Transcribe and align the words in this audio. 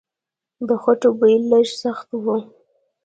د 0.67 0.69
خټو 0.81 1.09
بوی 1.19 1.35
لږ 1.49 1.67
سخت 1.81 2.09
و. 2.23 2.25